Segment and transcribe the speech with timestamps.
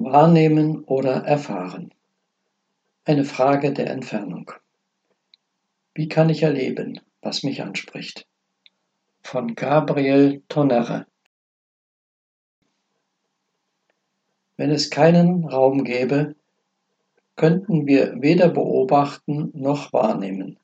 [0.00, 1.92] Wahrnehmen oder erfahren?
[3.04, 4.52] Eine Frage der Entfernung.
[5.92, 8.24] Wie kann ich erleben, was mich anspricht?
[9.22, 11.06] Von Gabriel Tonnerre.
[14.56, 16.36] Wenn es keinen Raum gäbe,
[17.34, 20.60] könnten wir weder beobachten noch wahrnehmen.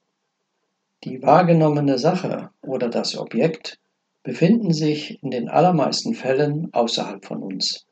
[1.02, 3.80] Die wahrgenommene Sache oder das Objekt
[4.22, 7.84] befinden sich in den allermeisten Fällen außerhalb von uns.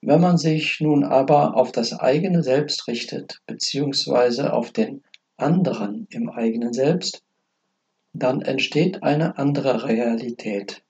[0.00, 5.02] Wenn man sich nun aber auf das eigene Selbst richtet, beziehungsweise auf den
[5.36, 7.22] anderen im eigenen Selbst,
[8.12, 10.82] dann entsteht eine andere Realität,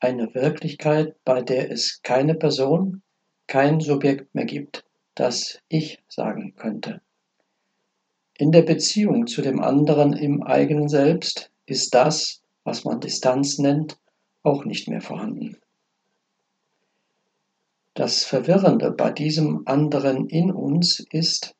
[0.00, 3.02] eine Wirklichkeit, bei der es keine Person,
[3.46, 7.00] kein Subjekt mehr gibt, das ich sagen könnte.
[8.36, 13.98] In der Beziehung zu dem anderen im eigenen Selbst ist das, was man Distanz nennt,
[14.42, 15.56] auch nicht mehr vorhanden.
[17.94, 21.56] Das Verwirrende bei diesem anderen in uns ist,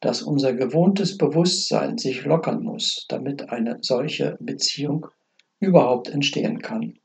[0.00, 5.06] dass unser gewohntes Bewusstsein sich lockern muss, damit eine solche Beziehung
[5.58, 6.98] überhaupt entstehen kann.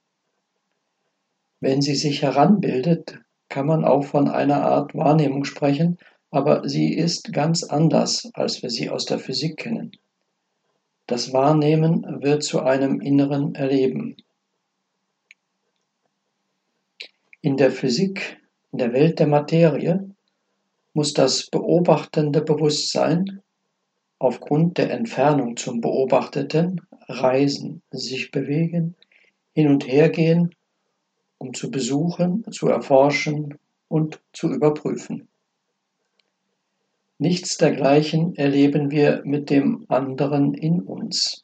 [1.59, 5.97] Wenn sie sich heranbildet, kann man auch von einer Art Wahrnehmung sprechen,
[6.30, 9.91] aber sie ist ganz anders, als wir sie aus der Physik kennen.
[11.08, 14.16] Das Wahrnehmen wird zu einem inneren Erleben.
[17.41, 18.41] In der Physik,
[18.72, 20.09] in der Welt der Materie,
[20.94, 23.41] muss das beobachtende Bewusstsein
[24.19, 28.95] aufgrund der Entfernung zum Beobachteten reisen, sich bewegen,
[29.53, 30.55] hin und her gehen,
[31.38, 35.27] um zu besuchen, zu erforschen und zu überprüfen.
[37.17, 41.44] Nichts dergleichen erleben wir mit dem anderen in uns,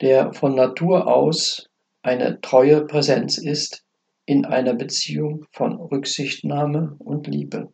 [0.00, 1.68] der von Natur aus
[2.02, 3.83] eine treue Präsenz ist
[4.26, 7.72] in einer Beziehung von Rücksichtnahme und Liebe.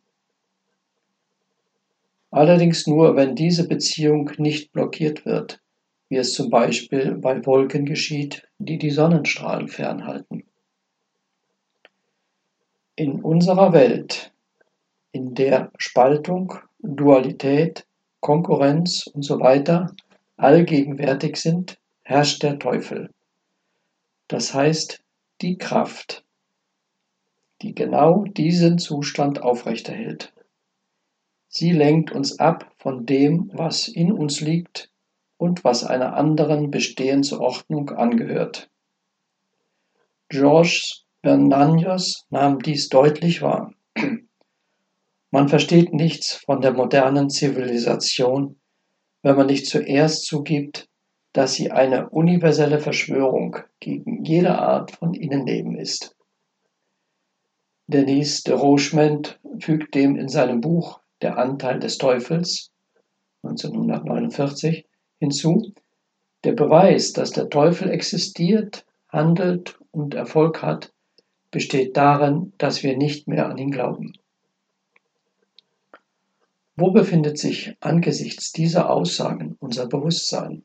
[2.29, 5.61] Allerdings nur, wenn diese Beziehung nicht blockiert wird,
[6.09, 10.43] wie es zum Beispiel bei Wolken geschieht, die die Sonnenstrahlen fernhalten.
[12.95, 14.31] In unserer Welt,
[15.11, 17.85] in der Spaltung Dualität,
[18.19, 19.95] Konkurrenz und so weiter
[20.37, 23.09] allgegenwärtig sind, herrscht der Teufel.
[24.27, 25.03] Das heißt,
[25.41, 26.23] die Kraft,
[27.61, 30.33] die genau diesen Zustand aufrechterhält.
[31.47, 34.89] Sie lenkt uns ab von dem, was in uns liegt
[35.37, 38.69] und was einer anderen Bestehensordnung angehört.
[40.29, 43.73] Georges Bernanios nahm dies deutlich wahr.
[45.29, 48.59] Man versteht nichts von der modernen Zivilisation,
[49.21, 50.89] wenn man nicht zuerst zugibt,
[51.33, 56.15] dass sie eine universelle Verschwörung gegen jede Art von Innenleben ist.
[57.91, 62.71] Denis de Rochement fügt dem in seinem Buch Der Anteil des Teufels
[63.43, 64.85] 1949
[65.19, 65.73] hinzu,
[66.45, 70.93] der Beweis, dass der Teufel existiert, handelt und Erfolg hat,
[71.51, 74.13] besteht darin, dass wir nicht mehr an ihn glauben.
[76.77, 80.63] Wo befindet sich angesichts dieser Aussagen unser Bewusstsein?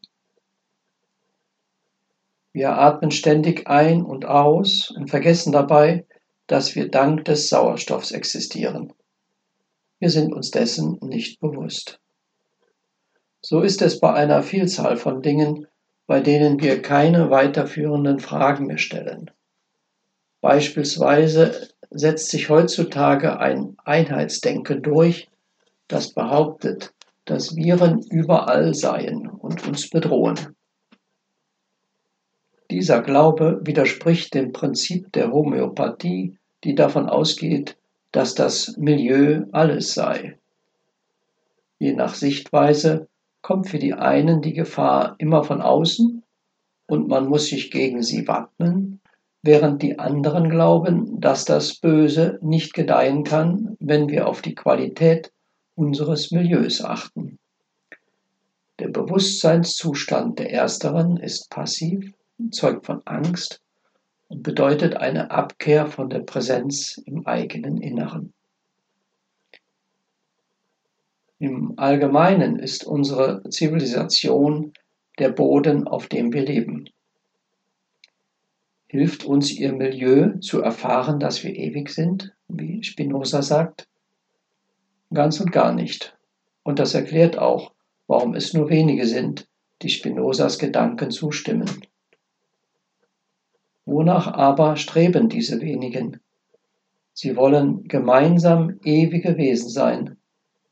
[2.53, 6.07] Wir atmen ständig ein und aus und vergessen dabei,
[6.47, 8.93] dass wir dank des Sauerstoffs existieren.
[9.99, 12.01] Wir sind uns dessen nicht bewusst.
[13.41, 15.67] So ist es bei einer Vielzahl von Dingen,
[16.07, 19.31] bei denen wir keine weiterführenden Fragen mehr stellen.
[20.41, 25.29] Beispielsweise setzt sich heutzutage ein Einheitsdenken durch,
[25.89, 26.93] das behauptet,
[27.25, 30.57] dass Viren überall seien und uns bedrohen.
[32.71, 37.77] Dieser Glaube widerspricht dem Prinzip der Homöopathie, die davon ausgeht,
[38.11, 40.39] dass das Milieu alles sei.
[41.79, 43.09] Je nach Sichtweise
[43.43, 46.23] kommt für die einen die Gefahr immer von außen
[46.87, 49.01] und man muss sich gegen sie wappnen,
[49.43, 55.31] während die anderen glauben, dass das Böse nicht gedeihen kann, wenn wir auf die Qualität
[55.77, 57.39] unseres Milieus achten.
[58.81, 62.13] Der Bewusstseinszustand der ersteren ist passiv,
[62.51, 63.63] zeugt von Angst
[64.29, 68.33] und bedeutet eine Abkehr von der Präsenz im eigenen Inneren.
[71.39, 74.73] Im Allgemeinen ist unsere Zivilisation
[75.19, 76.89] der Boden, auf dem wir leben.
[78.87, 83.89] Hilft uns ihr Milieu zu erfahren, dass wir ewig sind, wie Spinoza sagt?
[85.13, 86.17] Ganz und gar nicht.
[86.63, 87.73] Und das erklärt auch,
[88.07, 89.49] warum es nur wenige sind,
[89.83, 91.83] die Spinozas Gedanken zustimmen.
[93.87, 96.21] Wonach aber streben diese wenigen?
[97.13, 100.17] Sie wollen gemeinsam ewige Wesen sein,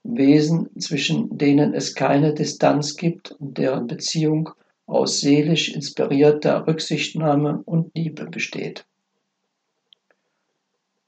[0.02, 4.50] Wesen, zwischen denen es keine Distanz gibt und deren Beziehung
[4.86, 8.84] aus seelisch inspirierter Rücksichtnahme und Liebe besteht.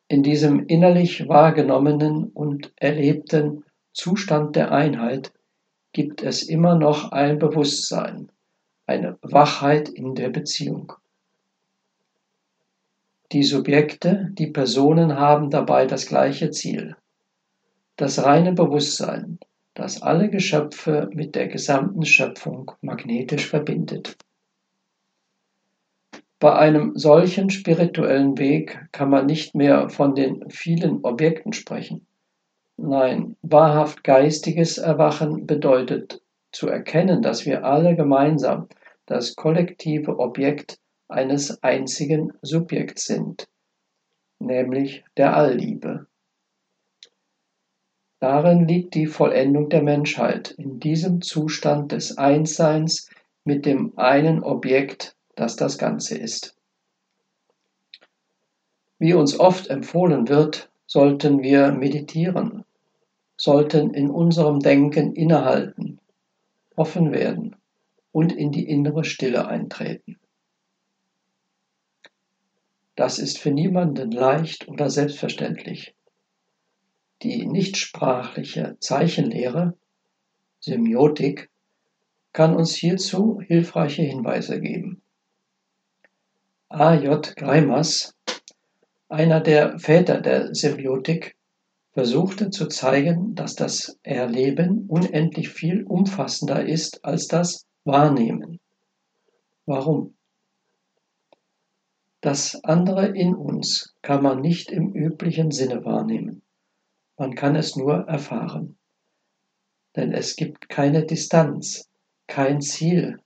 [0.09, 5.33] In diesem innerlich wahrgenommenen und erlebten Zustand der Einheit
[5.93, 8.31] gibt es immer noch ein Bewusstsein,
[8.87, 10.93] eine Wachheit in der Beziehung.
[13.33, 16.95] Die Subjekte, die Personen haben dabei das gleiche Ziel.
[17.97, 19.41] Das reine Bewusstsein,
[19.75, 24.17] das alle Geschöpfe mit der gesamten Schöpfung magnetisch verbindet.
[26.39, 32.07] Bei einem solchen spirituellen Weg kann man nicht mehr von den vielen Objekten sprechen.
[32.77, 36.23] Nein, wahrhaft geistiges Erwachen bedeutet
[36.53, 38.69] zu erkennen, dass wir alle gemeinsam
[39.07, 43.49] das kollektive Objekt eines einzigen Subjekts sind,
[44.39, 46.07] nämlich der Allliebe.
[48.19, 53.11] Darin liegt die Vollendung der Menschheit, in diesem Zustand des Einsseins
[53.45, 56.57] mit dem einen Objekt, das das Ganze ist.
[58.99, 62.65] Wie uns oft empfohlen wird, sollten wir meditieren,
[63.37, 66.01] sollten in unserem Denken innehalten,
[66.75, 67.57] offen werden
[68.13, 70.19] und in die innere Stille eintreten.
[72.97, 75.95] Das ist für niemanden leicht oder selbstverständlich.
[77.23, 79.77] Die nichtsprachliche Zeichenlehre,
[80.61, 81.51] Semiotik,
[82.33, 85.03] kann uns hierzu hilfreiche Hinweise geben.
[86.69, 87.37] A.J.
[87.37, 88.15] Greimers,
[89.09, 91.37] einer der Väter der Semiotik,
[91.93, 98.59] versuchte zu zeigen, dass das Erleben unendlich viel umfassender ist als das Wahrnehmen.
[99.65, 100.16] Warum?
[102.27, 106.43] Das andere in uns kann man nicht im üblichen Sinne wahrnehmen.
[107.17, 108.77] Man kann es nur erfahren.
[109.95, 111.89] Denn es gibt keine Distanz,
[112.27, 113.21] kein Ziel,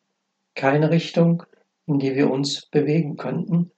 [0.55, 1.45] keine Richtung,
[1.87, 3.71] in die wir uns bewegen könnten,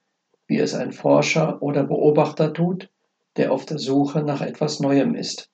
[0.45, 2.89] wie es ein Forscher oder Beobachter tut,
[3.37, 5.49] der auf der Suche nach etwas Neuem ist.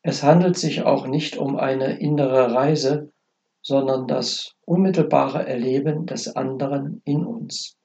[0.00, 3.12] Es handelt sich auch nicht um eine innere Reise,
[3.60, 7.76] sondern das unmittelbare Erleben des anderen in uns.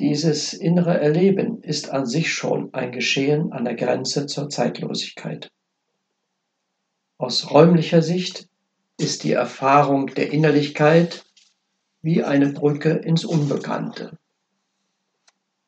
[0.00, 5.50] Dieses innere Erleben ist an sich schon ein Geschehen an der Grenze zur Zeitlosigkeit.
[7.18, 8.48] Aus räumlicher Sicht
[8.98, 11.24] ist die Erfahrung der Innerlichkeit
[12.00, 14.18] wie eine Brücke ins Unbekannte.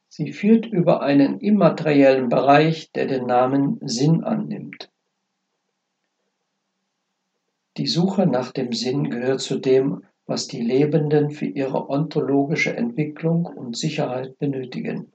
[0.09, 4.91] Sie führt über einen immateriellen Bereich, der den Namen Sinn annimmt.
[7.77, 13.47] Die Suche nach dem Sinn gehört zu dem, was die Lebenden für ihre ontologische Entwicklung
[13.47, 15.13] und Sicherheit benötigen.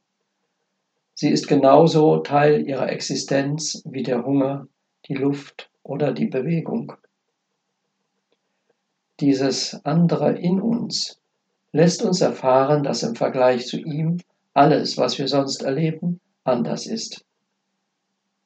[1.15, 4.67] Sie ist genauso Teil ihrer Existenz wie der Hunger,
[5.07, 6.94] die Luft oder die Bewegung.
[9.19, 11.19] Dieses andere in uns
[11.73, 14.19] lässt uns erfahren, dass im Vergleich zu ihm
[14.53, 17.25] alles, was wir sonst erleben, anders ist.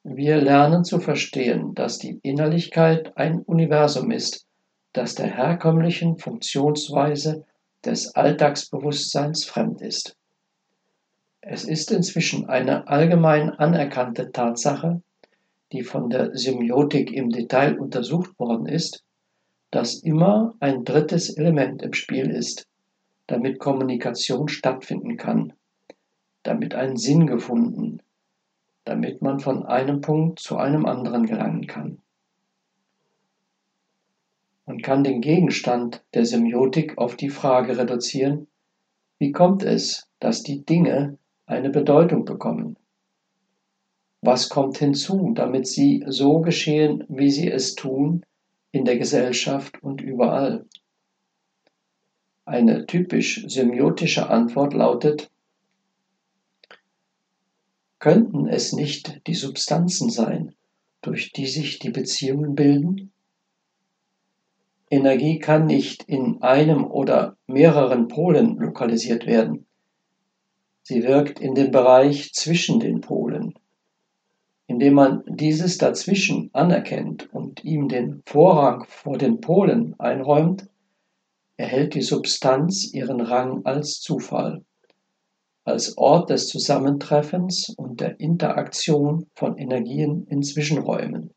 [0.02, 4.46] Wir lernen zu verstehen, dass die Innerlichkeit ein Universum ist,
[4.94, 7.44] das der herkömmlichen Funktionsweise
[7.84, 10.16] des Alltagsbewusstseins fremd ist.
[11.42, 15.02] Es ist inzwischen eine allgemein anerkannte Tatsache,
[15.72, 19.04] die von der Semiotik im Detail untersucht worden ist,
[19.70, 22.68] dass immer ein drittes Element im Spiel ist,
[23.26, 25.52] damit Kommunikation stattfinden kann,
[26.44, 28.00] damit ein Sinn gefunden,
[28.84, 32.03] damit man von einem Punkt zu einem anderen gelangen kann.
[34.66, 38.46] Man kann den Gegenstand der Semiotik auf die Frage reduzieren,
[39.18, 42.76] wie kommt es, dass die Dinge eine Bedeutung bekommen?
[44.22, 48.24] Was kommt hinzu, damit sie so geschehen, wie sie es tun,
[48.72, 50.64] in der Gesellschaft und überall?
[52.46, 55.30] Eine typisch semiotische Antwort lautet,
[57.98, 60.54] Könnten es nicht die Substanzen sein,
[61.00, 63.13] durch die sich die Beziehungen bilden?
[64.94, 69.66] Energie kann nicht in einem oder mehreren Polen lokalisiert werden.
[70.82, 73.54] Sie wirkt in dem Bereich zwischen den Polen.
[74.66, 80.68] Indem man dieses dazwischen anerkennt und ihm den Vorrang vor den Polen einräumt,
[81.56, 84.64] erhält die Substanz ihren Rang als Zufall
[85.64, 91.32] als Ort des Zusammentreffens und der Interaktion von Energien in Zwischenräumen.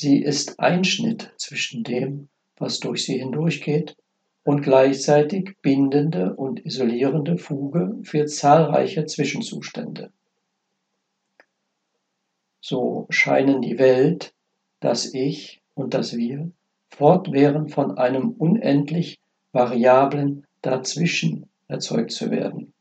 [0.00, 3.96] Sie ist Einschnitt zwischen dem, was durch sie hindurchgeht,
[4.44, 10.12] und gleichzeitig bindende und isolierende Fuge für zahlreiche Zwischenzustände.
[12.60, 14.34] So scheinen die Welt,
[14.78, 16.48] das Ich und das Wir
[16.90, 19.18] fortwährend von einem unendlich
[19.50, 22.72] variablen Dazwischen erzeugt zu werden.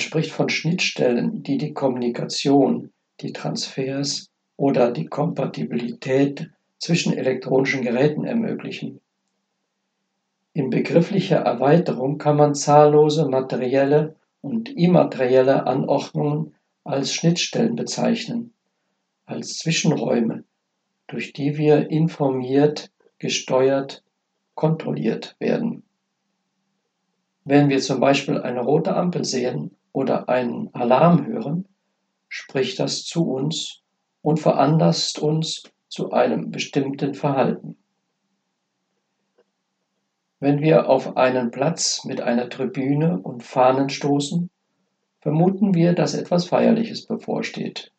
[0.00, 9.00] Spricht von Schnittstellen, die die Kommunikation, die Transfers oder die Kompatibilität zwischen elektronischen Geräten ermöglichen.
[10.52, 18.52] In begrifflicher Erweiterung kann man zahllose materielle und immaterielle Anordnungen als Schnittstellen bezeichnen,
[19.26, 20.44] als Zwischenräume,
[21.06, 24.02] durch die wir informiert, gesteuert,
[24.54, 25.84] kontrolliert werden.
[27.44, 31.66] Wenn wir zum Beispiel eine rote Ampel sehen oder einen Alarm hören,
[32.28, 33.82] spricht das zu uns
[34.22, 37.76] und veranlasst uns zu einem bestimmten Verhalten.
[40.38, 44.48] Wenn wir auf einen Platz mit einer Tribüne und Fahnen stoßen,
[45.20, 47.92] vermuten wir, dass etwas Feierliches bevorsteht.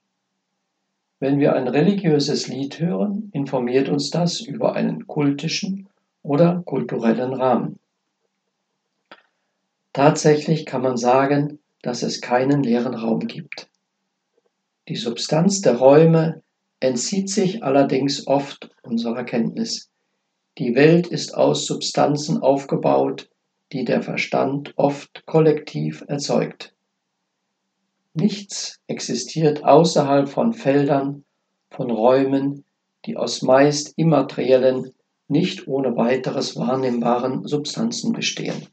[1.19, 5.87] Wenn wir ein religiöses Lied hören, informiert uns das über einen kultischen
[6.23, 7.77] oder kulturellen Rahmen.
[9.93, 13.69] Tatsächlich kann man sagen, dass es keinen leeren Raum gibt.
[14.87, 16.43] Die Substanz der Räume
[16.79, 19.89] entzieht sich allerdings oft unserer Kenntnis.
[20.57, 23.29] Die Welt ist aus Substanzen aufgebaut,
[23.71, 26.73] die der Verstand oft kollektiv erzeugt.
[28.13, 31.23] Nichts existiert außerhalb von Feldern,
[31.69, 32.65] von Räumen,
[33.05, 34.91] die aus meist immateriellen,
[35.29, 38.67] nicht ohne weiteres wahrnehmbaren Substanzen bestehen.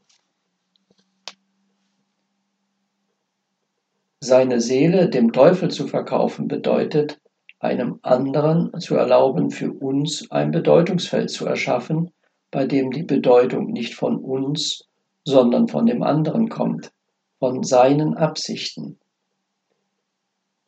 [4.21, 7.21] Seine Seele dem Teufel zu verkaufen bedeutet,
[7.59, 12.11] einem anderen zu erlauben, für uns ein Bedeutungsfeld zu erschaffen,
[12.51, 14.87] bei dem die Bedeutung nicht von uns,
[15.23, 16.91] sondern von dem anderen kommt,
[17.39, 18.99] von seinen Absichten.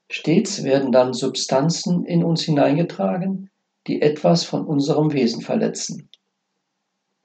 [0.10, 3.50] Stets werden dann Substanzen in uns hineingetragen,
[3.88, 6.10] die etwas von unserem Wesen verletzen.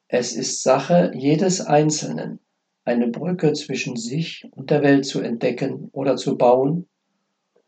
[0.08, 2.40] Es ist Sache jedes Einzelnen,
[2.86, 6.88] eine Brücke zwischen sich und der Welt zu entdecken oder zu bauen,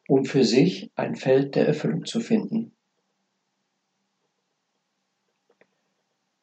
[0.09, 2.73] um für sich ein Feld der Erfüllung zu finden.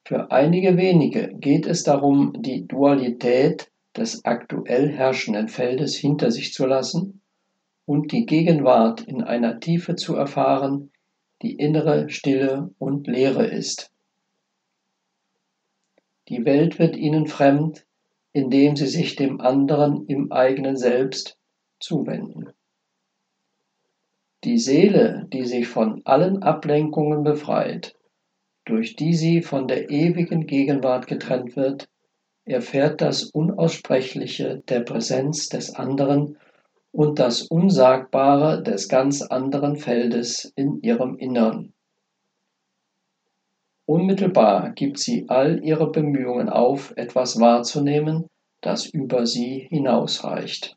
[0.08, 6.68] Für einige wenige geht es darum, die Dualität des aktuell herrschenden Feldes hinter sich zu
[6.68, 7.22] lassen
[7.86, 10.92] und die Gegenwart in einer Tiefe zu erfahren,
[11.42, 13.92] die innere Stille und Leere ist.
[16.28, 17.86] Die Welt wird ihnen fremd,
[18.36, 21.38] indem sie sich dem anderen im eigenen Selbst
[21.80, 22.50] zuwenden.
[24.44, 27.96] Die Seele, die sich von allen Ablenkungen befreit,
[28.66, 31.88] durch die sie von der ewigen Gegenwart getrennt wird,
[32.44, 36.38] erfährt das Unaussprechliche der Präsenz des anderen
[36.92, 41.75] und das Unsagbare des ganz anderen Feldes in ihrem Innern.
[43.88, 48.28] Unmittelbar gibt sie all ihre Bemühungen auf, etwas wahrzunehmen,
[48.62, 50.76] das über sie hinausreicht.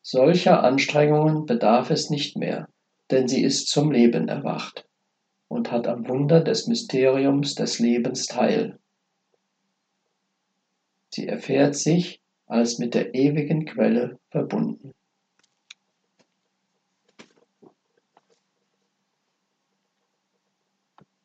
[0.00, 2.68] Solcher Anstrengungen bedarf es nicht mehr,
[3.10, 4.86] denn sie ist zum Leben erwacht
[5.48, 8.78] und hat am Wunder des Mysteriums des Lebens teil.
[11.12, 14.92] Sie erfährt sich als mit der ewigen Quelle verbunden.